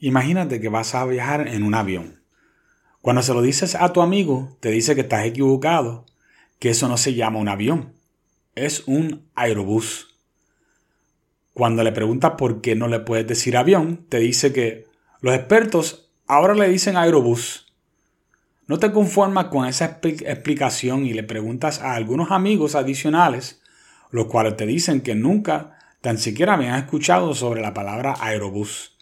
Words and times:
Imagínate 0.00 0.60
que 0.60 0.68
vas 0.68 0.94
a 0.94 1.04
viajar 1.04 1.48
en 1.48 1.64
un 1.64 1.74
avión. 1.74 2.22
Cuando 3.00 3.22
se 3.22 3.34
lo 3.34 3.42
dices 3.42 3.74
a 3.74 3.92
tu 3.92 4.00
amigo, 4.00 4.56
te 4.60 4.70
dice 4.70 4.94
que 4.94 5.00
estás 5.00 5.24
equivocado, 5.24 6.06
que 6.58 6.70
eso 6.70 6.88
no 6.88 6.96
se 6.96 7.14
llama 7.14 7.38
un 7.38 7.48
avión, 7.48 7.92
es 8.54 8.84
un 8.86 9.26
aerobús. 9.34 10.14
Cuando 11.52 11.82
le 11.82 11.90
preguntas 11.90 12.32
por 12.38 12.60
qué 12.60 12.76
no 12.76 12.86
le 12.86 13.00
puedes 13.00 13.26
decir 13.26 13.56
avión, 13.56 14.06
te 14.08 14.18
dice 14.18 14.52
que 14.52 14.86
los 15.20 15.34
expertos 15.34 16.10
ahora 16.26 16.54
le 16.54 16.68
dicen 16.68 16.96
aerobús. 16.96 17.72
No 18.68 18.78
te 18.78 18.92
conformas 18.92 19.46
con 19.46 19.66
esa 19.66 19.98
explicación 20.02 21.06
y 21.06 21.14
le 21.14 21.24
preguntas 21.24 21.80
a 21.80 21.94
algunos 21.94 22.30
amigos 22.30 22.74
adicionales, 22.74 23.62
los 24.10 24.26
cuales 24.26 24.56
te 24.56 24.66
dicen 24.66 25.00
que 25.00 25.14
nunca 25.14 25.78
tan 26.02 26.18
siquiera 26.18 26.54
habían 26.54 26.78
escuchado 26.78 27.34
sobre 27.34 27.62
la 27.62 27.74
palabra 27.74 28.14
aerobús. 28.20 28.97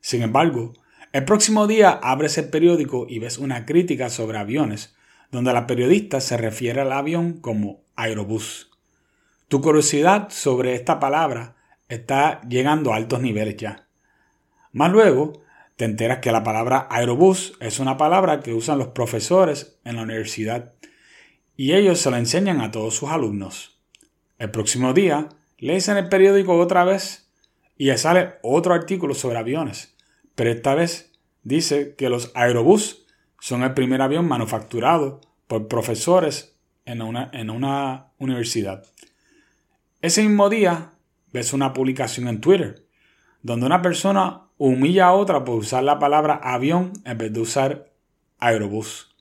Sin 0.00 0.22
embargo, 0.22 0.72
el 1.12 1.24
próximo 1.24 1.66
día 1.66 1.90
abres 2.02 2.38
el 2.38 2.48
periódico 2.48 3.06
y 3.08 3.18
ves 3.18 3.38
una 3.38 3.66
crítica 3.66 4.10
sobre 4.10 4.38
aviones, 4.38 4.94
donde 5.30 5.52
la 5.52 5.66
periodista 5.66 6.20
se 6.20 6.36
refiere 6.36 6.80
al 6.80 6.92
avión 6.92 7.34
como 7.40 7.82
aerobús. 7.96 8.70
Tu 9.48 9.60
curiosidad 9.60 10.28
sobre 10.30 10.74
esta 10.74 11.00
palabra 11.00 11.56
está 11.88 12.40
llegando 12.48 12.92
a 12.92 12.96
altos 12.96 13.20
niveles 13.20 13.56
ya. 13.56 13.88
Más 14.72 14.92
luego, 14.92 15.42
te 15.76 15.84
enteras 15.84 16.18
que 16.18 16.30
la 16.30 16.44
palabra 16.44 16.86
aerobús 16.90 17.54
es 17.58 17.80
una 17.80 17.96
palabra 17.96 18.40
que 18.40 18.54
usan 18.54 18.78
los 18.78 18.88
profesores 18.88 19.80
en 19.84 19.96
la 19.96 20.02
universidad 20.02 20.74
y 21.56 21.72
ellos 21.72 21.98
se 22.00 22.10
la 22.10 22.18
enseñan 22.18 22.60
a 22.60 22.70
todos 22.70 22.94
sus 22.94 23.10
alumnos. 23.10 23.80
El 24.38 24.50
próximo 24.50 24.92
día, 24.92 25.28
lees 25.58 25.88
en 25.88 25.96
el 25.96 26.08
periódico 26.08 26.56
otra 26.58 26.84
vez 26.84 27.29
y 27.80 27.96
sale 27.96 28.34
otro 28.42 28.74
artículo 28.74 29.14
sobre 29.14 29.38
aviones, 29.38 29.96
pero 30.34 30.50
esta 30.50 30.74
vez 30.74 31.14
dice 31.44 31.94
que 31.96 32.10
los 32.10 32.30
aerobús 32.34 33.06
son 33.40 33.62
el 33.62 33.72
primer 33.72 34.02
avión 34.02 34.28
manufacturado 34.28 35.22
por 35.46 35.66
profesores 35.66 36.54
en 36.84 37.00
una, 37.00 37.30
en 37.32 37.48
una 37.48 38.08
universidad. 38.18 38.84
Ese 40.02 40.20
mismo 40.20 40.50
día 40.50 40.90
ves 41.32 41.54
una 41.54 41.72
publicación 41.72 42.28
en 42.28 42.42
Twitter 42.42 42.84
donde 43.40 43.64
una 43.64 43.80
persona 43.80 44.42
humilla 44.58 45.06
a 45.06 45.12
otra 45.14 45.42
por 45.42 45.54
usar 45.54 45.82
la 45.82 45.98
palabra 45.98 46.34
avión 46.34 46.92
en 47.06 47.16
vez 47.16 47.32
de 47.32 47.40
usar 47.40 47.86
aerobús. 48.38 49.16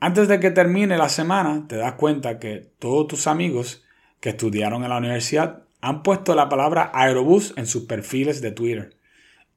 Antes 0.00 0.26
de 0.26 0.40
que 0.40 0.50
termine 0.50 0.98
la 0.98 1.08
semana, 1.08 1.66
te 1.68 1.76
das 1.76 1.92
cuenta 1.92 2.40
que 2.40 2.72
todos 2.80 3.06
tus 3.06 3.28
amigos 3.28 3.84
que 4.18 4.30
estudiaron 4.30 4.82
en 4.82 4.90
la 4.90 4.98
universidad 4.98 5.62
han 5.80 6.02
puesto 6.02 6.34
la 6.34 6.48
palabra 6.48 6.90
aerobús 6.94 7.54
en 7.56 7.66
sus 7.66 7.84
perfiles 7.84 8.40
de 8.40 8.52
Twitter 8.52 8.96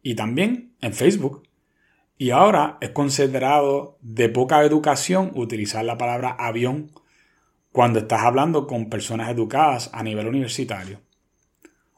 y 0.02 0.16
también 0.16 0.74
en 0.82 0.94
Facebook. 0.94 1.48
Y 2.18 2.30
ahora 2.30 2.78
es 2.82 2.92
considerado 2.92 3.98
de 4.02 4.30
poca 4.30 4.64
educación 4.64 5.32
utilizar 5.36 5.84
la 5.84 5.98
palabra 5.98 6.36
avión 6.38 6.92
cuando 7.72 8.00
estás 8.00 8.22
hablando 8.22 8.68
con 8.68 8.90
personas 8.90 9.30
educadas 9.30 9.90
a 9.94 10.04
nivel 10.04 10.28
universitario. 10.28 11.02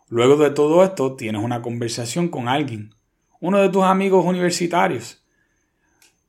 Luego 0.07 0.37
de 0.37 0.51
todo 0.51 0.83
esto, 0.83 1.15
tienes 1.15 1.43
una 1.43 1.61
conversación 1.61 2.29
con 2.29 2.47
alguien, 2.47 2.95
uno 3.39 3.59
de 3.59 3.69
tus 3.69 3.83
amigos 3.83 4.23
universitarios, 4.25 5.25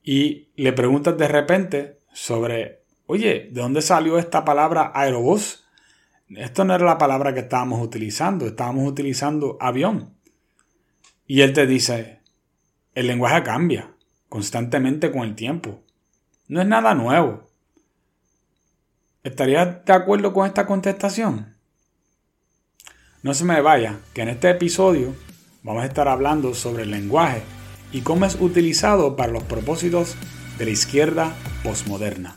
y 0.02 0.48
le 0.56 0.72
preguntas 0.72 1.16
de 1.18 1.28
repente 1.28 2.00
sobre, 2.12 2.82
oye, 3.06 3.48
¿de 3.52 3.60
dónde 3.60 3.82
salió 3.82 4.18
esta 4.18 4.44
palabra 4.44 4.92
aerobús? 4.94 5.65
Esto 6.28 6.64
no 6.64 6.74
era 6.74 6.84
la 6.84 6.98
palabra 6.98 7.32
que 7.32 7.40
estábamos 7.40 7.80
utilizando, 7.80 8.46
estábamos 8.46 8.88
utilizando 8.88 9.56
avión. 9.60 10.14
Y 11.26 11.42
él 11.42 11.52
te 11.52 11.66
dice, 11.66 12.20
el 12.94 13.06
lenguaje 13.06 13.42
cambia 13.42 13.92
constantemente 14.28 15.12
con 15.12 15.22
el 15.22 15.34
tiempo. 15.36 15.82
No 16.48 16.60
es 16.60 16.66
nada 16.66 16.94
nuevo. 16.94 17.46
¿Estarías 19.22 19.84
de 19.84 19.92
acuerdo 19.92 20.32
con 20.32 20.46
esta 20.46 20.66
contestación? 20.66 21.56
No 23.22 23.34
se 23.34 23.44
me 23.44 23.60
vaya, 23.60 24.00
que 24.14 24.22
en 24.22 24.28
este 24.28 24.50
episodio 24.50 25.14
vamos 25.62 25.82
a 25.82 25.86
estar 25.86 26.06
hablando 26.08 26.54
sobre 26.54 26.84
el 26.84 26.90
lenguaje 26.90 27.42
y 27.92 28.02
cómo 28.02 28.24
es 28.24 28.36
utilizado 28.40 29.16
para 29.16 29.32
los 29.32 29.42
propósitos 29.44 30.16
de 30.58 30.64
la 30.64 30.70
izquierda 30.70 31.34
posmoderna. 31.62 32.36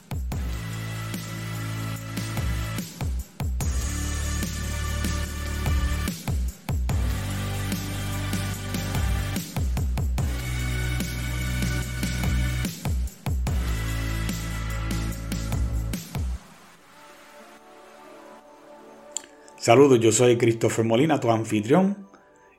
Saludos, 19.70 20.00
yo 20.00 20.12
soy 20.12 20.36
Christopher 20.36 20.84
Molina, 20.84 21.20
tu 21.20 21.30
anfitrión, 21.30 22.08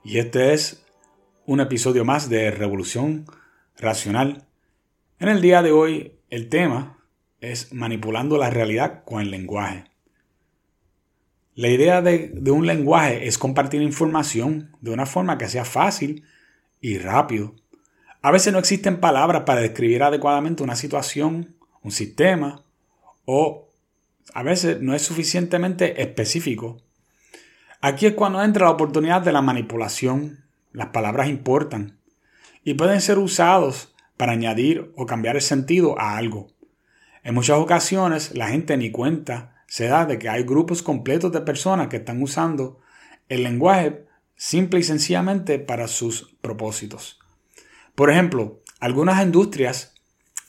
y 0.05 0.19
este 0.19 0.55
es 0.55 0.87
un 1.45 1.59
episodio 1.59 2.05
más 2.05 2.29
de 2.31 2.53
Revolución 2.53 3.27
Racional. 3.77 4.47
En 5.19 5.29
el 5.29 5.41
día 5.41 5.61
de 5.61 5.73
hoy 5.73 6.13
el 6.31 6.49
tema 6.49 6.99
es 7.41 7.75
manipulando 7.75 8.39
la 8.39 8.49
realidad 8.49 9.03
con 9.05 9.21
el 9.21 9.33
lenguaje. 9.33 9.87
La 11.57 11.67
idea 11.67 12.01
de, 12.01 12.31
de, 12.33 12.51
un 12.53 12.65
lenguaje 12.65 13.27
es 13.27 13.39
compartir 13.39 13.83
información 13.83 14.77
de 14.81 14.93
una 14.93 15.05
forma 15.05 15.37
que 15.37 15.49
sea 15.49 15.65
fácil 15.65 16.23
y 16.81 16.99
rápido. 16.99 17.57
A 18.23 18.31
veces 18.31 18.53
no 18.53 18.61
existen 18.61 19.01
palabras 19.01 19.43
para 19.43 19.63
describir 19.63 20.05
adecuadamente 20.05 20.63
una 20.63 20.77
situación, 20.77 21.57
un 21.83 21.91
sistema, 21.91 22.63
o 23.25 23.69
a 24.33 24.45
veces 24.45 24.81
no 24.81 24.95
es 24.95 25.03
suficientemente 25.03 26.01
específico 26.01 26.81
Aquí 27.83 28.05
es 28.05 28.13
cuando 28.13 28.43
entra 28.43 28.67
la 28.67 28.73
oportunidad 28.73 29.23
de 29.23 29.33
la 29.33 29.41
manipulación. 29.41 30.45
Las 30.71 30.89
palabras 30.89 31.29
importan 31.29 31.99
y 32.63 32.75
pueden 32.75 33.01
ser 33.01 33.19
usados 33.19 33.95
para 34.19 34.33
añadir 34.33 34.93
o 34.97 35.07
cambiar 35.07 35.37
el 35.37 35.43
sentido 35.43 35.99
a 35.99 36.19
algo. 36.19 36.49
En 37.23 37.35
muchas 37.35 37.57
ocasiones 37.57 38.37
la 38.37 38.49
gente 38.49 38.77
ni 38.77 38.91
cuenta 38.91 39.65
se 39.67 39.87
da 39.87 40.05
de 40.05 40.19
que 40.19 40.29
hay 40.29 40.43
grupos 40.43 40.83
completos 40.83 41.33
de 41.33 41.41
personas 41.41 41.89
que 41.89 41.97
están 41.97 42.23
usando 42.23 42.81
el 43.31 43.45
lenguaje 43.45 44.05
simple 44.37 44.81
y 44.81 44.83
sencillamente 44.83 45.59
para 45.59 45.89
sus 45.89 46.37
propósitos. 46.43 47.19
Por 47.95 48.11
ejemplo, 48.11 48.61
algunas 48.79 49.23
industrias 49.23 49.95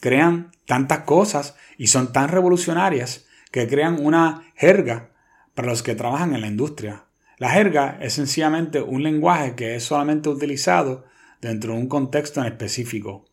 crean 0.02 0.52
tantas 0.66 1.00
cosas 1.00 1.56
y 1.78 1.88
son 1.88 2.12
tan 2.12 2.28
revolucionarias 2.28 3.26
que 3.52 3.70
crean 3.70 4.06
una 4.06 4.52
jerga 4.56 5.12
para 5.56 5.70
los 5.70 5.82
que 5.82 5.96
trabajan 5.96 6.36
en 6.36 6.42
la 6.42 6.48
industria. 6.48 7.06
La 7.42 7.50
jerga 7.50 7.98
es 8.00 8.14
sencillamente 8.14 8.84
un 8.84 9.02
lenguaje 9.02 9.56
que 9.56 9.74
es 9.74 9.84
solamente 9.84 10.30
utilizado 10.30 11.06
dentro 11.42 11.74
de 11.74 11.80
un 11.80 11.88
contexto 11.88 12.40
en 12.40 12.46
específico. 12.46 13.26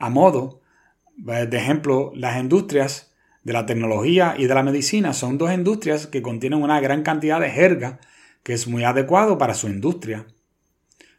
A 0.00 0.10
modo 0.10 0.62
eh, 1.28 1.46
de 1.46 1.56
ejemplo, 1.56 2.10
las 2.16 2.40
industrias 2.40 3.14
de 3.44 3.52
la 3.52 3.64
tecnología 3.64 4.34
y 4.36 4.48
de 4.48 4.54
la 4.56 4.64
medicina 4.64 5.12
son 5.12 5.38
dos 5.38 5.52
industrias 5.52 6.08
que 6.08 6.22
contienen 6.22 6.60
una 6.60 6.80
gran 6.80 7.04
cantidad 7.04 7.38
de 7.38 7.50
jerga 7.50 8.00
que 8.42 8.52
es 8.52 8.66
muy 8.66 8.82
adecuado 8.82 9.38
para 9.38 9.54
su 9.54 9.68
industria. 9.68 10.26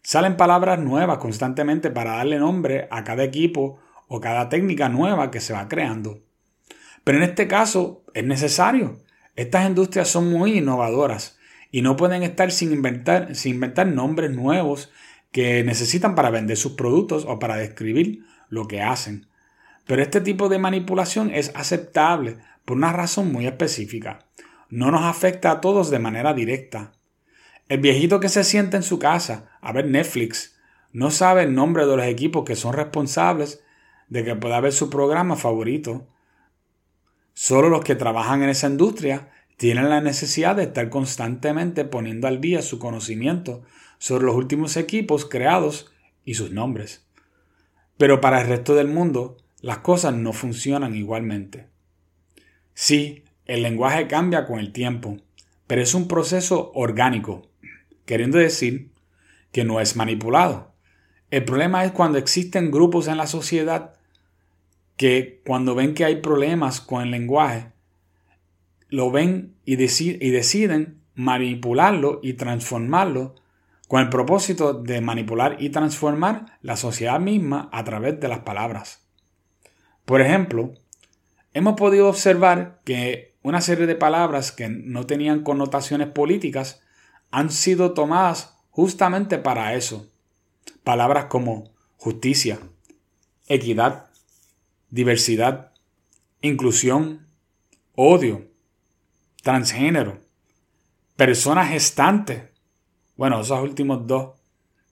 Salen 0.01 0.35
palabras 0.35 0.79
nuevas 0.79 1.19
constantemente 1.19 1.91
para 1.91 2.17
darle 2.17 2.39
nombre 2.39 2.89
a 2.91 3.05
cada 3.05 3.23
equipo 3.23 3.79
o 4.09 4.19
cada 4.19 4.49
técnica 4.49 4.89
nueva 4.89 5.31
que 5.31 5.39
se 5.39 5.53
va 5.53 5.69
creando. 5.69 6.19
Pero 7.05 7.19
en 7.19 7.23
este 7.23 7.47
caso 7.47 8.03
es 8.13 8.25
necesario. 8.25 8.99
Estas 9.37 9.65
industrias 9.65 10.09
son 10.09 10.29
muy 10.29 10.57
innovadoras 10.57 11.36
y 11.71 11.81
no 11.81 11.95
pueden 11.95 12.23
estar 12.23 12.51
sin 12.51 12.71
inventar, 12.71 13.35
sin 13.35 13.55
inventar 13.55 13.87
nombres 13.87 14.31
nuevos 14.31 14.91
que 15.31 15.63
necesitan 15.63 16.15
para 16.15 16.29
vender 16.29 16.57
sus 16.57 16.73
productos 16.73 17.25
o 17.27 17.39
para 17.39 17.57
describir 17.57 18.23
lo 18.49 18.67
que 18.67 18.81
hacen. 18.81 19.27
Pero 19.85 20.01
este 20.01 20.21
tipo 20.21 20.49
de 20.49 20.59
manipulación 20.59 21.31
es 21.33 21.51
aceptable 21.55 22.37
por 22.65 22.77
una 22.77 22.91
razón 22.91 23.31
muy 23.31 23.47
específica. 23.47 24.19
No 24.69 24.91
nos 24.91 25.03
afecta 25.03 25.51
a 25.51 25.61
todos 25.61 25.89
de 25.89 25.99
manera 25.99 26.33
directa. 26.33 26.93
El 27.69 27.79
viejito 27.79 28.19
que 28.19 28.29
se 28.29 28.43
sienta 28.43 28.77
en 28.77 28.83
su 28.83 28.99
casa 28.99 29.49
a 29.61 29.71
ver 29.71 29.87
Netflix 29.87 30.57
no 30.91 31.11
sabe 31.11 31.43
el 31.43 31.53
nombre 31.53 31.85
de 31.85 31.95
los 31.95 32.05
equipos 32.05 32.43
que 32.43 32.55
son 32.55 32.73
responsables 32.73 33.63
de 34.09 34.23
que 34.23 34.35
pueda 34.35 34.59
ver 34.59 34.71
su 34.73 34.89
programa 34.89 35.35
favorito. 35.35 36.07
Solo 37.33 37.69
los 37.69 37.83
que 37.83 37.95
trabajan 37.95 38.41
en 38.43 38.49
esa 38.49 38.67
industria 38.67 39.29
tienen 39.57 39.89
la 39.89 40.01
necesidad 40.01 40.55
de 40.55 40.63
estar 40.63 40.89
constantemente 40.89 41.83
poniendo 41.83 42.27
al 42.27 42.39
día 42.39 42.61
su 42.61 42.77
conocimiento 42.79 43.63
sobre 43.97 44.25
los 44.25 44.35
últimos 44.35 44.77
equipos 44.77 45.25
creados 45.25 45.91
y 46.23 46.35
sus 46.35 46.51
nombres. 46.51 47.05
Pero 47.97 48.21
para 48.21 48.41
el 48.41 48.47
resto 48.47 48.75
del 48.75 48.87
mundo, 48.87 49.37
las 49.61 49.79
cosas 49.79 50.13
no 50.13 50.31
funcionan 50.31 50.95
igualmente. 50.95 51.67
Sí, 52.75 53.23
el 53.45 53.63
lenguaje 53.63 54.07
cambia 54.07 54.45
con 54.45 54.59
el 54.59 54.71
tiempo, 54.71 55.17
pero 55.65 55.81
es 55.81 55.95
un 55.95 56.07
proceso 56.07 56.71
orgánico, 56.75 57.49
queriendo 58.05 58.37
decir 58.37 58.91
que 59.51 59.63
no 59.63 59.79
es 59.79 59.95
manipulado. 59.95 60.73
El 61.31 61.43
problema 61.43 61.83
es 61.83 61.91
cuando 61.91 62.19
existen 62.19 62.69
grupos 62.69 63.07
en 63.07 63.17
la 63.17 63.25
sociedad 63.25 63.95
que 64.95 65.41
cuando 65.45 65.73
ven 65.73 65.95
que 65.95 66.05
hay 66.05 66.17
problemas 66.17 66.79
con 66.79 67.01
el 67.01 67.11
lenguaje, 67.11 67.71
lo 68.89 69.11
ven 69.11 69.55
y, 69.65 69.73
y 69.73 70.29
deciden 70.31 71.01
manipularlo 71.15 72.19
y 72.21 72.33
transformarlo 72.33 73.35
con 73.87 74.01
el 74.01 74.09
propósito 74.09 74.73
de 74.73 75.01
manipular 75.01 75.57
y 75.59 75.69
transformar 75.69 76.57
la 76.61 76.75
sociedad 76.75 77.19
misma 77.19 77.69
a 77.71 77.83
través 77.83 78.19
de 78.19 78.27
las 78.27 78.39
palabras. 78.39 79.01
Por 80.05 80.21
ejemplo, 80.21 80.73
hemos 81.53 81.75
podido 81.75 82.07
observar 82.09 82.81
que 82.83 83.35
una 83.41 83.61
serie 83.61 83.87
de 83.87 83.95
palabras 83.95 84.51
que 84.51 84.67
no 84.69 85.05
tenían 85.05 85.43
connotaciones 85.43 86.09
políticas 86.09 86.81
han 87.31 87.49
sido 87.49 87.93
tomadas 87.93 88.57
justamente 88.71 89.37
para 89.37 89.73
eso. 89.73 90.09
Palabras 90.83 91.25
como 91.25 91.71
justicia, 91.97 92.59
equidad, 93.47 94.07
diversidad, 94.89 95.71
inclusión, 96.41 97.27
odio, 97.95 98.46
transgénero, 99.47 100.19
persona 101.15 101.65
gestante. 101.65 102.51
Bueno, 103.15 103.39
esos 103.39 103.61
últimos 103.61 104.05
dos 104.05 104.31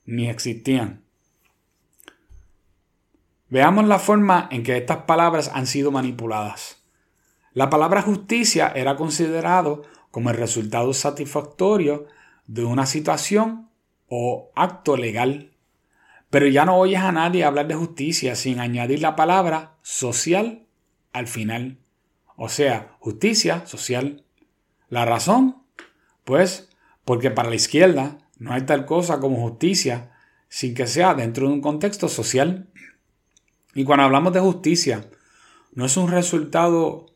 ni 0.06 0.30
existían. 0.30 1.04
Veamos 3.50 3.86
la 3.86 4.00
forma 4.00 4.48
en 4.50 4.64
que 4.64 4.78
estas 4.78 5.00
palabras 5.00 5.52
han 5.54 5.68
sido 5.68 5.92
manipuladas. 5.92 6.82
La 7.52 7.70
palabra 7.70 8.02
justicia 8.02 8.72
era 8.74 8.96
considerado 8.96 9.82
como 10.10 10.30
el 10.30 10.38
resultado 10.38 10.94
satisfactorio 10.94 12.06
de 12.48 12.64
una 12.64 12.86
situación 12.86 13.70
o 14.08 14.54
acto 14.56 14.96
legal. 14.96 15.52
Pero 16.30 16.48
ya 16.48 16.64
no 16.64 16.78
oyes 16.78 17.02
a 17.02 17.12
nadie 17.12 17.44
hablar 17.44 17.68
de 17.68 17.76
justicia 17.76 18.38
sin 18.38 18.62
añadir 18.62 19.02
la 19.02 19.18
palabra 19.18 19.76
social 19.82 20.66
al 21.12 21.28
final. 21.28 21.78
O 22.38 22.48
sea, 22.48 22.96
justicia 23.02 23.68
social. 23.68 24.25
¿La 24.90 25.06
razón? 25.06 25.58
Pues 26.24 26.70
porque 27.04 27.32
para 27.32 27.50
la 27.50 27.56
izquierda 27.56 28.18
no 28.38 28.54
hay 28.54 28.64
tal 28.64 28.86
cosa 28.86 29.20
como 29.20 29.42
justicia 29.42 30.12
sin 30.50 30.74
que 30.74 30.88
sea 30.88 31.14
dentro 31.14 31.48
de 31.48 31.54
un 31.54 31.62
contexto 31.62 32.08
social. 32.08 32.68
Y 33.74 33.84
cuando 33.84 34.06
hablamos 34.06 34.34
de 34.34 34.40
justicia, 34.40 35.10
no 35.74 35.86
es 35.86 35.98
un 35.98 36.10
resultado 36.10 37.08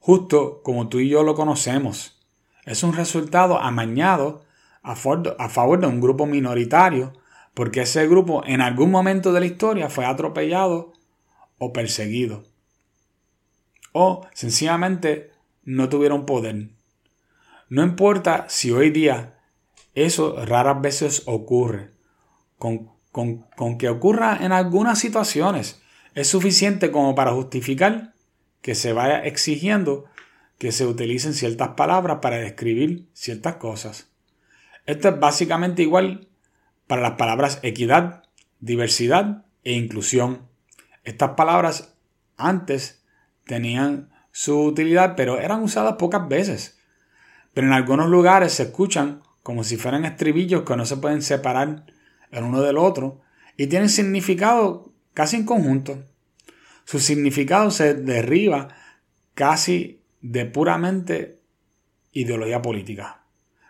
justo 0.00 0.62
como 0.62 0.88
tú 0.88 1.00
y 1.00 1.08
yo 1.08 1.22
lo 1.22 1.34
conocemos. 1.34 2.18
Es 2.64 2.82
un 2.82 2.94
resultado 2.94 3.58
amañado 3.58 4.44
a 4.82 4.96
favor 4.96 5.80
de 5.80 5.86
un 5.86 6.00
grupo 6.00 6.26
minoritario 6.26 7.12
porque 7.54 7.82
ese 7.82 8.06
grupo 8.06 8.42
en 8.46 8.60
algún 8.60 8.90
momento 8.90 9.32
de 9.32 9.40
la 9.40 9.46
historia 9.46 9.90
fue 9.90 10.06
atropellado 10.06 10.92
o 11.58 11.72
perseguido. 11.72 12.44
O 13.92 14.26
sencillamente 14.32 15.32
no 15.64 15.88
tuvieron 15.88 16.24
poder. 16.24 16.68
No 17.68 17.82
importa 17.82 18.46
si 18.48 18.70
hoy 18.70 18.90
día 18.90 19.38
eso 19.94 20.44
raras 20.44 20.80
veces 20.80 21.22
ocurre. 21.26 21.90
Con, 22.56 22.90
con, 23.12 23.78
que 23.78 23.88
ocurra 23.88 24.38
en 24.40 24.52
algunas 24.52 24.98
situaciones 24.98 25.80
es 26.14 26.28
suficiente 26.28 26.90
como 26.90 27.14
para 27.14 27.32
justificar 27.32 28.14
que 28.62 28.74
se 28.74 28.92
vaya 28.92 29.20
exigiendo 29.20 30.06
que 30.58 30.72
se 30.72 30.86
utilicen 30.86 31.34
ciertas 31.34 31.70
palabras 31.70 32.18
para 32.20 32.38
describir 32.38 33.08
ciertas 33.12 33.56
cosas. 33.56 34.10
Esto 34.86 35.08
es 35.08 35.20
básicamente 35.20 35.82
igual 35.82 36.28
para 36.86 37.02
las 37.02 37.12
palabras 37.12 37.60
equidad, 37.62 38.24
diversidad 38.58 39.44
e 39.62 39.72
inclusión. 39.72 40.48
Estas 41.04 41.30
palabras 41.30 41.94
antes 42.36 43.04
tenían 43.44 44.10
su 44.32 44.60
utilidad, 44.62 45.14
pero 45.16 45.38
eran 45.38 45.62
usadas 45.62 45.94
pocas 45.94 46.26
veces. 46.28 46.77
Pero 47.58 47.66
en 47.66 47.72
algunos 47.72 48.08
lugares 48.08 48.52
se 48.52 48.62
escuchan 48.62 49.20
como 49.42 49.64
si 49.64 49.76
fueran 49.76 50.04
estribillos 50.04 50.62
que 50.62 50.76
no 50.76 50.86
se 50.86 50.98
pueden 50.98 51.22
separar 51.22 51.86
el 52.30 52.44
uno 52.44 52.62
del 52.62 52.78
otro 52.78 53.20
y 53.56 53.66
tienen 53.66 53.88
significado 53.88 54.92
casi 55.12 55.34
en 55.34 55.44
conjunto. 55.44 56.04
Su 56.84 57.00
significado 57.00 57.72
se 57.72 57.94
derriba 57.94 58.68
casi 59.34 60.04
de 60.20 60.46
puramente 60.46 61.40
ideología 62.12 62.62
política. 62.62 63.24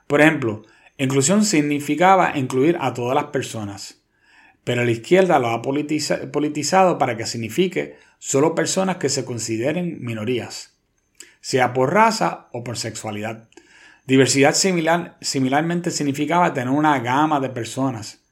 Por 0.06 0.20
ejemplo, 0.20 0.66
inclusión 0.98 1.42
significaba 1.42 2.36
incluir 2.36 2.76
a 2.82 2.92
todas 2.92 3.14
las 3.14 3.30
personas, 3.30 4.02
pero 4.64 4.84
la 4.84 4.90
izquierda 4.90 5.38
lo 5.38 5.48
ha 5.48 5.62
politizado 5.62 6.98
para 6.98 7.16
que 7.16 7.24
signifique 7.24 7.96
solo 8.18 8.54
personas 8.54 8.98
que 8.98 9.08
se 9.08 9.24
consideren 9.24 10.04
minorías, 10.04 10.74
sea 11.40 11.72
por 11.72 11.94
raza 11.94 12.48
o 12.52 12.62
por 12.62 12.76
sexualidad. 12.76 13.47
Diversidad 14.08 14.54
similar, 14.54 15.18
similarmente 15.20 15.90
significaba 15.90 16.54
tener 16.54 16.70
una 16.70 16.98
gama 17.00 17.40
de 17.40 17.50
personas. 17.50 18.24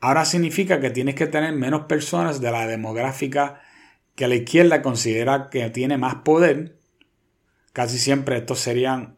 Ahora 0.00 0.26
significa 0.26 0.80
que 0.80 0.90
tienes 0.90 1.14
que 1.14 1.26
tener 1.26 1.54
menos 1.54 1.86
personas 1.86 2.42
de 2.42 2.52
la 2.52 2.66
demográfica 2.66 3.62
que 4.14 4.28
la 4.28 4.34
izquierda 4.34 4.82
considera 4.82 5.48
que 5.48 5.70
tiene 5.70 5.96
más 5.96 6.16
poder. 6.16 6.76
Casi 7.72 7.98
siempre 7.98 8.36
estos 8.36 8.58
serían 8.58 9.16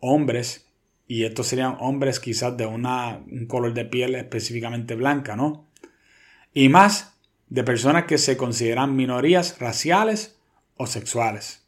hombres 0.00 0.70
y 1.06 1.24
estos 1.24 1.48
serían 1.48 1.76
hombres 1.80 2.18
quizás 2.18 2.56
de 2.56 2.64
una, 2.64 3.18
un 3.30 3.44
color 3.44 3.74
de 3.74 3.84
piel 3.84 4.14
específicamente 4.14 4.94
blanca, 4.94 5.36
¿no? 5.36 5.68
Y 6.54 6.70
más 6.70 7.18
de 7.50 7.62
personas 7.62 8.06
que 8.06 8.16
se 8.16 8.38
consideran 8.38 8.96
minorías 8.96 9.58
raciales 9.58 10.38
o 10.78 10.86
sexuales. 10.86 11.65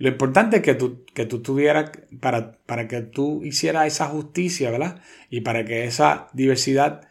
Lo 0.00 0.08
importante 0.08 0.56
es 0.56 0.62
que 0.62 0.74
tú, 0.74 1.04
que 1.12 1.26
tú 1.26 1.42
tuvieras, 1.42 1.90
para, 2.20 2.52
para 2.64 2.88
que 2.88 3.02
tú 3.02 3.44
hicieras 3.44 3.86
esa 3.86 4.06
justicia, 4.06 4.70
¿verdad? 4.70 5.02
Y 5.28 5.42
para 5.42 5.66
que 5.66 5.84
esa 5.84 6.28
diversidad 6.32 7.06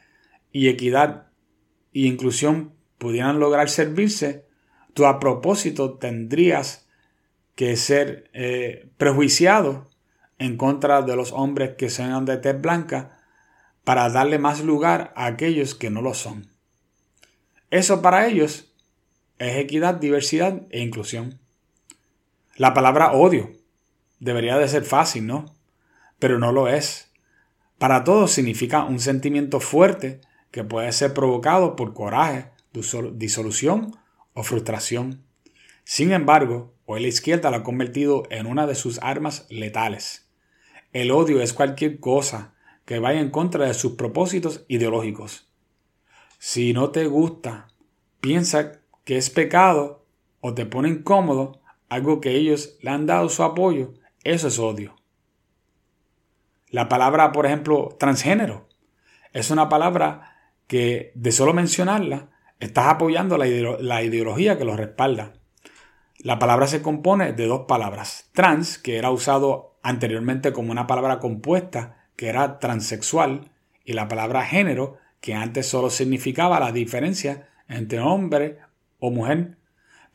y 0.52 0.70
equidad 0.70 1.28
e 1.94 2.00
inclusión 2.00 2.74
pudieran 2.98 3.40
lograr 3.40 3.70
servirse, 3.70 4.48
tú 4.96 5.06
a 5.06 5.20
propósito 5.20 6.00
tendrías 6.00 6.90
que 7.54 7.76
ser 7.76 8.32
eh, 8.34 8.90
prejuiciado 8.98 9.88
en 10.40 10.58
contra 10.58 11.04
de 11.04 11.16
los 11.16 11.32
hombres 11.32 11.76
que 11.78 11.92
sean 11.92 12.26
de 12.26 12.38
tez 12.38 12.60
blanca 12.60 13.20
para 13.84 14.10
darle 14.10 14.40
más 14.40 14.64
lugar 14.64 15.14
a 15.16 15.28
aquellos 15.28 15.76
que 15.76 15.92
no 15.92 16.02
lo 16.02 16.16
son. 16.16 16.48
Eso 17.70 18.02
para 18.02 18.26
ellos 18.26 18.74
es 19.38 19.58
equidad, 19.58 19.94
diversidad 19.94 20.64
e 20.72 20.82
inclusión. 20.82 21.40
La 22.60 22.74
palabra 22.74 23.14
odio 23.14 23.52
debería 24.20 24.58
de 24.58 24.68
ser 24.68 24.84
fácil, 24.84 25.26
¿no? 25.26 25.46
Pero 26.20 26.40
no 26.40 26.52
lo 26.52 26.68
es. 26.68 27.10
Para 27.78 28.04
todos 28.04 28.32
significa 28.32 28.84
un 28.84 29.00
sentimiento 29.00 29.62
fuerte 29.62 30.20
que 30.52 30.66
puede 30.66 30.92
ser 30.92 31.14
provocado 31.14 31.78
por 31.78 31.94
coraje, 31.94 32.52
disolución 33.14 33.96
o 34.34 34.44
frustración. 34.44 35.24
Sin 35.86 36.12
embargo, 36.12 36.74
hoy 36.86 37.02
la 37.02 37.08
izquierda 37.08 37.50
lo 37.50 37.56
ha 37.56 37.64
convertido 37.64 38.24
en 38.30 38.46
una 38.46 38.68
de 38.68 38.76
sus 38.76 39.00
armas 39.02 39.46
letales. 39.50 40.30
El 40.92 41.12
odio 41.12 41.42
es 41.42 41.54
cualquier 41.54 42.02
cosa 42.02 42.56
que 42.84 43.00
vaya 43.00 43.22
en 43.22 43.32
contra 43.32 43.68
de 43.68 43.74
sus 43.74 43.94
propósitos 43.94 44.66
ideológicos. 44.68 45.48
Si 46.40 46.74
no 46.74 46.90
te 46.90 47.08
gusta, 47.08 47.70
piensa 48.20 48.82
que 49.06 49.16
es 49.16 49.30
pecado 49.30 50.04
o 50.42 50.54
te 50.54 50.66
pone 50.66 50.90
incómodo, 50.90 51.59
algo 51.90 52.22
que 52.22 52.36
ellos 52.36 52.78
le 52.82 52.92
han 52.92 53.06
dado 53.06 53.30
su 53.30 53.44
apoyo, 53.44 53.94
eso 54.24 54.48
es 54.48 54.60
odio. 54.60 54.96
La 56.70 56.88
palabra, 56.88 57.32
por 57.32 57.46
ejemplo, 57.46 57.96
transgénero, 58.00 58.70
es 59.34 59.50
una 59.52 59.70
palabra 59.70 60.38
que 60.68 61.12
de 61.16 61.32
solo 61.32 61.54
mencionarla 61.54 62.30
estás 62.60 62.88
apoyando 62.88 63.38
la, 63.38 63.48
ideología 64.04 64.58
que 64.58 64.66
lo 64.66 64.76
respalda. 64.76 65.34
La 66.20 66.38
palabra 66.38 66.68
se 66.68 66.82
compone 66.82 67.34
de 67.34 67.48
dos 67.48 67.62
palabras. 67.68 68.30
Trans, 68.34 68.78
que 68.78 68.98
era 68.98 69.10
usado 69.10 69.80
anteriormente 69.82 70.52
como 70.52 70.72
una 70.72 70.86
palabra 70.86 71.20
compuesta, 71.20 72.10
que 72.16 72.28
era 72.28 72.60
transexual, 72.60 73.52
y 73.84 73.94
la 73.94 74.08
palabra 74.08 74.44
género, 74.44 74.98
que 75.22 75.34
antes 75.34 75.68
solo 75.68 75.90
significaba 75.90 76.60
la 76.60 76.72
diferencia 76.72 77.50
entre 77.68 78.00
hombre 78.00 78.60
o 79.00 79.10
mujer 79.10 79.59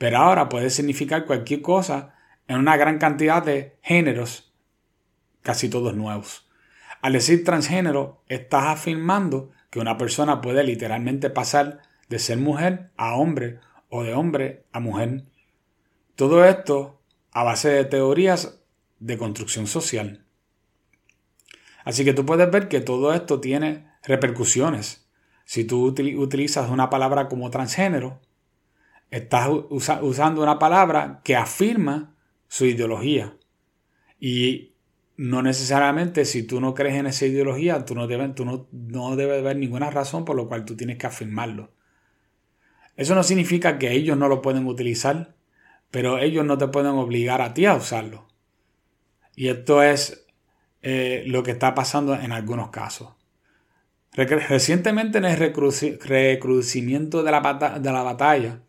pero 0.04 0.18
ahora 0.18 0.50
puede 0.50 0.68
significar 0.68 1.24
cualquier 1.24 1.62
cosa 1.62 2.14
en 2.46 2.58
una 2.58 2.76
gran 2.76 2.98
cantidad 2.98 3.42
de 3.42 3.78
géneros, 3.80 4.52
casi 5.40 5.70
todos 5.70 5.96
nuevos. 5.96 6.46
Al 7.00 7.14
decir 7.14 7.42
transgénero, 7.42 8.22
estás 8.28 8.64
afirmando 8.64 9.50
que 9.70 9.80
una 9.80 9.96
persona 9.96 10.42
puede 10.42 10.62
literalmente 10.62 11.30
pasar 11.30 11.80
de 12.10 12.18
ser 12.18 12.36
mujer 12.36 12.90
a 12.98 13.14
hombre 13.14 13.60
o 13.88 14.02
de 14.02 14.12
hombre 14.12 14.66
a 14.72 14.80
mujer. 14.80 15.24
Todo 16.16 16.44
esto 16.44 17.00
a 17.32 17.42
base 17.42 17.70
de 17.70 17.86
teorías 17.86 18.62
de 18.98 19.16
construcción 19.16 19.66
social. 19.66 20.26
Así 21.82 22.04
que 22.04 22.12
tú 22.12 22.26
puedes 22.26 22.50
ver 22.50 22.68
que 22.68 22.82
todo 22.82 23.14
esto 23.14 23.40
tiene 23.40 23.88
repercusiones. 24.02 25.08
si 25.46 25.64
tú 25.64 25.86
utilizas 25.86 26.68
una 26.68 26.90
palabra 26.90 27.26
como 27.28 27.48
transgénero, 27.48 28.20
estás 29.10 29.48
usando 29.70 30.42
una 30.42 30.58
palabra 30.58 31.20
que 31.24 31.36
afirma 31.36 32.14
su 32.48 32.66
ideología. 32.66 33.36
Y 34.18 34.74
no 35.16 35.42
necesariamente 35.42 36.24
si 36.24 36.42
tú 36.42 36.60
no 36.60 36.74
crees 36.74 36.96
en 36.96 37.06
esa 37.06 37.26
ideología, 37.26 37.84
tú 37.84 37.94
no 37.94 38.06
debes, 38.06 38.34
tú 38.34 38.44
no, 38.44 38.68
no 38.72 39.16
debes 39.16 39.42
ver 39.42 39.56
ninguna 39.56 39.90
razón 39.90 40.24
por 40.24 40.36
la 40.36 40.44
cual 40.44 40.64
tú 40.64 40.76
tienes 40.76 40.98
que 40.98 41.06
afirmarlo. 41.06 41.72
Eso 42.96 43.14
no 43.14 43.22
significa 43.22 43.78
que 43.78 43.92
ellos 43.92 44.16
no 44.16 44.28
lo 44.28 44.40
pueden 44.40 44.66
utilizar, 44.66 45.34
pero 45.90 46.18
ellos 46.18 46.44
no 46.44 46.58
te 46.58 46.68
pueden 46.68 46.92
obligar 46.92 47.40
a 47.42 47.54
ti 47.54 47.66
a 47.66 47.74
usarlo. 47.74 48.28
Y 49.36 49.48
esto 49.48 49.82
es 49.82 50.26
eh, 50.82 51.24
lo 51.26 51.42
que 51.42 51.52
está 51.52 51.74
pasando 51.74 52.14
en 52.14 52.32
algunos 52.32 52.70
casos. 52.70 53.14
Recientemente 54.12 55.18
en 55.18 55.24
el 55.24 55.36
recrudecimiento 55.36 57.24
de 57.24 57.32
la, 57.32 57.78
de 57.80 57.92
la 57.92 58.02
batalla 58.02 58.60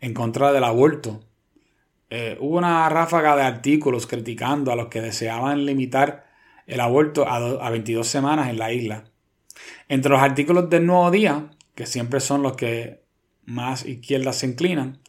en 0.00 0.14
contra 0.14 0.52
del 0.52 0.64
aborto, 0.64 1.20
eh, 2.08 2.36
hubo 2.40 2.58
una 2.58 2.88
ráfaga 2.88 3.36
de 3.36 3.42
artículos 3.42 4.06
criticando 4.06 4.72
a 4.72 4.76
los 4.76 4.88
que 4.88 5.00
deseaban 5.00 5.64
limitar 5.64 6.26
el 6.66 6.80
aborto 6.80 7.26
a, 7.28 7.36
a 7.36 7.70
22 7.70 8.06
semanas 8.06 8.48
en 8.48 8.58
la 8.58 8.72
isla. 8.72 9.04
Entre 9.88 10.10
los 10.10 10.20
artículos 10.20 10.70
del 10.70 10.86
Nuevo 10.86 11.10
Día, 11.10 11.50
que 11.74 11.86
siempre 11.86 12.20
son 12.20 12.42
los 12.42 12.56
que 12.56 13.02
más 13.44 13.84
izquierdas 13.84 14.36
se 14.36 14.46
inclinan, 14.46 15.00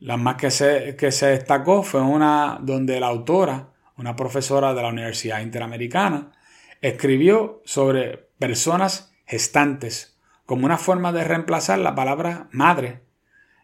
la 0.00 0.16
más 0.16 0.36
que 0.36 0.50
se, 0.50 0.96
que 0.96 1.12
se 1.12 1.26
destacó 1.26 1.82
fue 1.82 2.00
una 2.00 2.58
donde 2.60 2.98
la 3.00 3.08
autora, 3.08 3.68
una 3.96 4.16
profesora 4.16 4.72
de 4.74 4.82
la 4.82 4.88
Universidad 4.88 5.40
Interamericana, 5.40 6.32
escribió 6.80 7.60
sobre 7.66 8.28
personas 8.38 9.12
gestantes 9.26 10.18
como 10.46 10.64
una 10.64 10.78
forma 10.78 11.12
de 11.12 11.22
reemplazar 11.24 11.78
la 11.78 11.94
palabra 11.94 12.48
madre, 12.50 13.02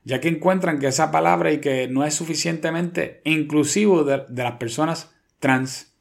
ya 0.07 0.21
que 0.21 0.29
encuentran 0.29 0.79
que 0.79 0.87
esa 0.87 1.11
palabra 1.11 1.51
y 1.51 1.61
que 1.61 1.89
no 1.89 2.05
es 2.05 2.15
suficientemente 2.15 3.21
inclusivo 3.25 4.05
de, 4.05 4.25
las 4.29 4.53
personas 4.53 5.13
trans. 5.41 5.97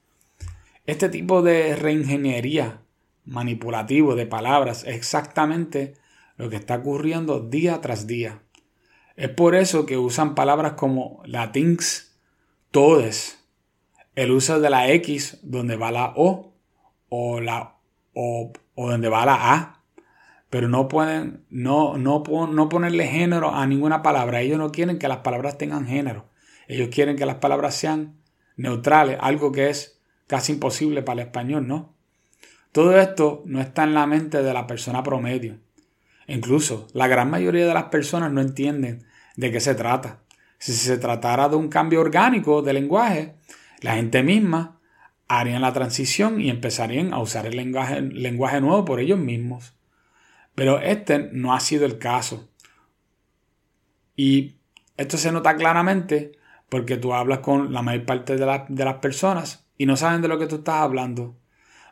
Este 0.85 1.09
tipo 1.09 1.41
de 1.41 1.75
reingeniería 1.75 2.81
manipulativo 3.25 4.13
de 4.13 4.27
palabras 4.27 4.83
es 4.83 4.95
exactamente 4.95 5.95
lo 6.37 6.51
que 6.51 6.55
está 6.55 6.75
ocurriendo 6.75 7.39
día 7.39 7.81
tras 7.81 8.05
día. 8.05 8.43
Es 9.15 9.29
por 9.29 9.55
eso 9.55 9.87
que 9.87 9.97
usan 9.97 10.35
palabras 10.35 10.73
como 10.73 11.23
latins, 11.25 12.15
todes, 12.69 13.43
el 14.13 14.29
uso 14.29 14.59
de 14.59 14.69
la 14.69 14.91
X 14.91 15.39
donde 15.41 15.77
va 15.77 15.91
la 15.91 16.13
O 16.15 16.53
o, 17.09 17.41
la, 17.41 17.77
o, 18.13 18.53
o 18.75 18.89
donde 18.91 19.09
va 19.09 19.25
la 19.25 19.53
A. 19.53 19.74
Pero 20.55 20.69
no 20.69 20.87
pueden 20.87 21.43
no, 21.49 21.97
no, 21.97 22.23
no 22.47 22.69
ponerle 22.69 23.07
género 23.09 23.53
a 23.53 23.67
ninguna 23.67 24.01
palabra. 24.01 24.39
Ellos 24.39 24.57
no 24.57 24.71
quieren 24.71 24.99
que 24.99 25.09
las 25.09 25.17
palabras 25.17 25.57
tengan 25.57 25.85
género. 25.85 26.29
Ellos 26.69 26.87
quieren 26.93 27.17
que 27.17 27.25
las 27.25 27.39
palabras 27.39 27.75
sean 27.75 28.21
neutrales, 28.55 29.17
algo 29.19 29.51
que 29.51 29.69
es 29.69 29.99
casi 30.27 30.53
imposible 30.53 31.03
para 31.03 31.23
el 31.23 31.27
español, 31.27 31.67
¿no? 31.67 31.93
Todo 32.71 32.97
esto 32.97 33.43
no 33.45 33.59
está 33.59 33.83
en 33.83 33.95
la 33.95 34.07
mente 34.07 34.43
de 34.43 34.53
la 34.53 34.65
persona 34.65 35.03
promedio. 35.03 35.57
Incluso 36.25 36.87
la 36.93 37.09
gran 37.09 37.29
mayoría 37.29 37.67
de 37.67 37.73
las 37.73 37.89
personas 37.89 38.31
no 38.31 38.39
entienden 38.39 39.03
de 39.35 39.51
qué 39.51 39.59
se 39.59 39.75
trata. 39.75 40.21
Si 40.57 40.71
se 40.71 40.97
tratara 40.97 41.49
de 41.49 41.57
un 41.57 41.67
cambio 41.67 41.99
orgánico 41.99 42.61
de 42.61 42.71
lenguaje, 42.71 43.35
la 43.81 43.95
gente 43.95 44.23
misma 44.23 44.79
harían 45.27 45.63
la 45.63 45.73
transición 45.73 46.39
y 46.39 46.49
empezarían 46.49 47.13
a 47.13 47.19
usar 47.19 47.45
el 47.45 47.57
lenguaje, 47.57 47.99
lenguaje 47.99 48.61
nuevo 48.61 48.85
por 48.85 49.01
ellos 49.01 49.19
mismos. 49.19 49.75
Pero 50.55 50.79
este 50.79 51.29
no 51.31 51.53
ha 51.53 51.59
sido 51.59 51.85
el 51.85 51.99
caso. 51.99 52.49
Y 54.15 54.55
esto 54.97 55.17
se 55.17 55.31
nota 55.31 55.55
claramente 55.55 56.31
porque 56.69 56.97
tú 56.97 57.13
hablas 57.13 57.39
con 57.39 57.73
la 57.73 57.81
mayor 57.81 58.05
parte 58.05 58.37
de, 58.37 58.63
de, 58.69 58.85
las 58.85 58.95
personas 58.95 59.67
y 59.77 59.85
no 59.85 59.97
saben 59.97 60.21
de 60.21 60.29
lo 60.29 60.39
que 60.39 60.47
tú 60.47 60.55
estás 60.55 60.75
hablando. 60.75 61.37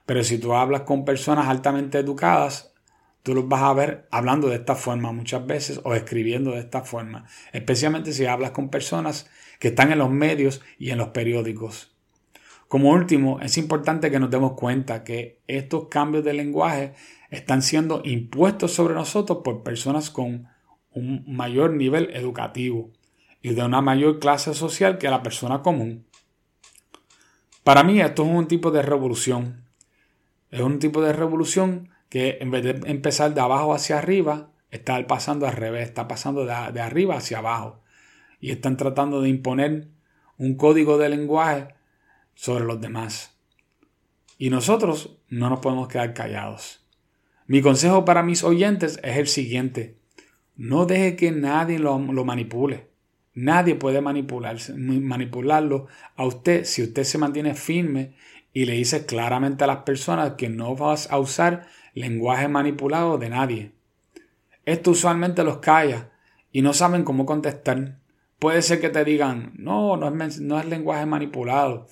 Pero 0.06 0.24
si 0.24 0.38
tú 0.38 0.54
hablas 0.54 0.82
con 0.82 1.06
personas 1.06 1.48
altamente 1.48 2.00
educadas, 2.00 2.74
tú 3.24 3.34
los 3.36 3.48
vas 3.48 3.64
a 3.64 3.74
ver 3.74 4.08
hablando 4.12 4.48
de 4.50 4.56
esta 4.56 4.76
forma 4.76 5.12
muchas 5.12 5.46
veces 5.46 5.82
o 5.84 5.94
escribiendo 5.94 6.52
de 6.52 6.60
esta 6.60 6.82
forma, 6.82 7.26
especialmente 7.52 8.12
si 8.14 8.26
hablas 8.26 8.52
con 8.52 8.70
personas 8.70 9.30
que 9.60 9.70
están 9.70 9.92
en 9.92 10.00
los 10.00 10.10
medios 10.10 10.62
y 10.78 10.92
en 10.92 10.98
los 10.98 11.10
periódicos. 11.10 11.93
Como 12.74 12.90
último, 12.90 13.40
es 13.40 13.60
importante 13.60 14.10
que 14.10 14.20
nos 14.20 14.32
demos 14.32 14.54
cuenta 14.54 15.04
que 15.04 15.44
estos 15.46 15.90
cambios 15.90 16.24
de 16.24 16.34
lenguaje 16.34 16.96
están 17.30 17.62
siendo 17.62 18.02
impuestos 18.04 18.74
sobre 18.74 18.96
nosotros 18.96 19.42
por 19.44 19.62
personas 19.62 20.10
con 20.10 20.48
un 20.90 21.24
mayor 21.28 21.74
nivel 21.74 22.10
educativo 22.16 22.90
y 23.44 23.54
de 23.54 23.64
una 23.64 23.82
mayor 23.82 24.18
clase 24.18 24.56
social 24.56 24.98
que 24.98 25.08
la 25.12 25.22
persona 25.22 25.62
común. 25.62 26.08
Para 27.64 27.84
mí 27.84 28.02
esto 28.02 28.24
es 28.24 28.30
un 28.30 28.48
tipo 28.48 28.72
de 28.72 28.82
revolución. 28.82 29.66
Es 30.50 30.62
un 30.62 30.80
tipo 30.80 31.04
de 31.04 31.14
revolución 31.14 31.90
que 32.10 32.40
en 32.42 32.50
vez 32.50 32.64
de 32.64 32.90
empezar 32.90 33.36
de 33.36 33.42
abajo 33.42 33.76
hacia 33.76 34.00
arriba, 34.00 34.50
está 34.72 35.06
pasando 35.06 35.46
al 35.46 35.54
revés, 35.54 35.90
está 35.90 36.08
pasando 36.08 36.44
de, 36.44 36.82
arriba 36.82 37.18
hacia 37.18 37.38
abajo. 37.38 37.84
Y 38.40 38.50
están 38.50 38.78
tratando 38.78 39.22
de 39.22 39.30
imponer 39.30 39.90
un 40.40 40.56
código 40.56 40.98
de 40.98 41.10
lenguaje 41.10 41.83
sobre 42.36 42.66
los 42.66 42.82
demás. 42.82 43.38
Y 44.38 44.50
nosotros 44.50 45.18
no 45.30 45.50
nos 45.50 45.60
podemos 45.60 45.88
quedar 45.88 46.14
callados. 46.14 46.86
Mi 47.46 47.62
consejo 47.62 48.06
para 48.06 48.24
mis 48.24 48.44
oyentes 48.44 49.00
es 49.04 49.18
el 49.18 49.28
siguiente. 49.28 49.98
No 50.56 50.86
deje 50.86 51.16
que 51.16 51.32
nadie 51.32 51.80
lo, 51.80 51.98
lo 52.00 52.26
manipule. 52.26 52.88
Nadie 53.34 53.76
puede 53.76 54.00
manipularlo 54.02 55.88
a 56.16 56.26
usted 56.26 56.66
si 56.66 56.84
usted 56.84 57.04
se 57.04 57.18
mantiene 57.18 57.56
firme 57.56 58.16
y 58.54 58.66
le 58.66 58.74
dice 58.74 59.06
claramente 59.06 59.64
a 59.64 59.68
las 59.68 59.78
personas 59.78 60.34
que 60.34 60.50
no 60.50 60.76
vas 60.76 61.12
a 61.12 61.18
usar 61.18 61.68
lenguaje 61.96 62.48
manipulado 62.48 63.18
de 63.18 63.30
nadie. 63.30 63.72
Esto 64.66 64.92
usualmente 64.92 65.44
los 65.44 65.58
calla 65.58 66.12
y 66.52 66.62
no 66.62 66.74
saben 66.74 67.04
cómo 67.04 67.26
contestar. 67.26 67.98
Puede 68.38 68.62
ser 68.62 68.80
que 68.80 68.90
te 68.90 69.04
digan, 69.04 69.54
no, 69.56 69.98
no 69.98 70.24
es, 70.24 70.40
no 70.40 70.60
es 70.60 70.66
lenguaje 70.66 71.06
manipulado. 71.06 71.88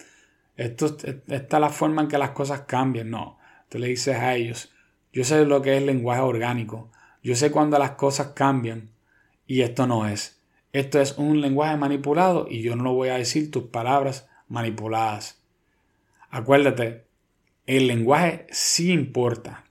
Esto, 0.62 0.96
esta 1.28 1.58
es 1.58 1.62
la 1.62 1.70
forma 1.70 2.04
en 2.04 2.08
que 2.08 2.20
las 2.20 2.32
cosas 2.32 2.62
cambian. 2.62 3.10
No, 3.10 3.40
tú 3.68 3.80
le 3.80 3.88
dices 3.88 4.16
a 4.16 4.36
ellos, 4.36 4.72
yo 5.12 5.24
sé 5.24 5.44
lo 5.46 5.62
que 5.64 5.76
es 5.76 5.84
lenguaje 5.84 6.22
orgánico. 6.22 6.92
Yo 7.24 7.36
sé 7.36 7.50
cuando 7.50 7.80
las 7.80 7.92
cosas 7.92 8.28
cambian 8.36 8.92
y 9.48 9.62
esto 9.62 9.88
no 9.88 10.08
es. 10.08 10.40
Esto 10.72 11.02
es 11.02 11.18
un 11.18 11.42
lenguaje 11.42 11.78
manipulado 11.78 12.48
y 12.48 12.62
yo 12.62 12.76
no 12.76 12.84
lo 12.84 12.94
voy 12.94 13.10
a 13.10 13.18
decir 13.18 13.50
tus 13.50 13.64
palabras 13.64 14.30
manipuladas. 14.48 15.42
Acuérdate, 16.30 17.06
el 17.66 17.88
lenguaje 17.88 18.46
sí 18.52 18.92
importa 18.92 19.66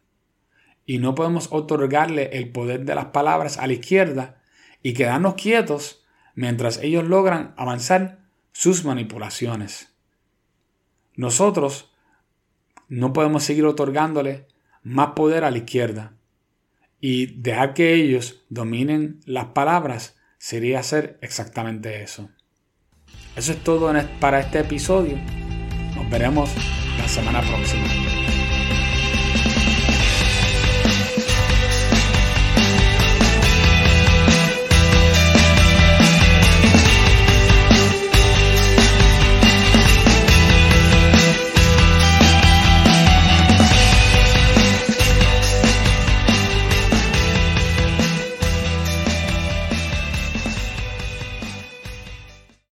y 0.86 0.98
no 0.98 1.14
podemos 1.14 1.52
otorgarle 1.52 2.30
el 2.32 2.50
poder 2.50 2.84
de 2.84 2.96
las 2.96 3.06
palabras 3.06 3.58
a 3.58 3.68
la 3.68 3.74
izquierda 3.74 4.42
y 4.82 4.94
quedarnos 4.94 5.34
quietos 5.34 6.04
mientras 6.34 6.78
ellos 6.78 7.04
logran 7.04 7.54
avanzar 7.56 8.18
sus 8.52 8.84
manipulaciones. 8.84 9.90
Nosotros 11.16 11.90
no 12.88 13.12
podemos 13.12 13.44
seguir 13.44 13.64
otorgándole 13.64 14.46
más 14.82 15.10
poder 15.10 15.44
a 15.44 15.50
la 15.50 15.58
izquierda 15.58 16.14
y 17.00 17.26
dejar 17.40 17.74
que 17.74 17.94
ellos 17.94 18.42
dominen 18.48 19.20
las 19.24 19.46
palabras 19.46 20.16
sería 20.38 20.80
hacer 20.80 21.18
exactamente 21.22 22.02
eso. 22.02 22.30
Eso 23.36 23.52
es 23.52 23.62
todo 23.62 23.92
para 24.20 24.40
este 24.40 24.60
episodio. 24.60 25.16
Nos 25.94 26.10
veremos 26.10 26.50
la 26.98 27.08
semana 27.08 27.40
próxima. 27.40 28.19